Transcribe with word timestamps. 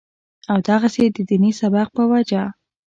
او 0.51 0.57
دغسې 0.69 1.03
د 1.15 1.17
ديني 1.29 1.51
سبق 1.59 1.87
پۀ 1.95 2.03
وجه 2.11 2.43